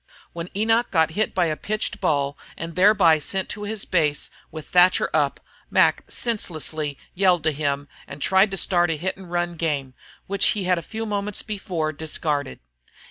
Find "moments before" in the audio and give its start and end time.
11.05-11.91